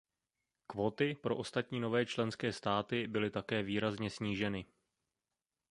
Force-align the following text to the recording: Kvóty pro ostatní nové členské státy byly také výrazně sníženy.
Kvóty 0.67 1.15
pro 1.15 1.37
ostatní 1.37 1.79
nové 1.79 2.05
členské 2.05 2.53
státy 2.53 3.07
byly 3.07 3.29
také 3.29 3.63
výrazně 3.63 4.09
sníženy. 4.09 4.65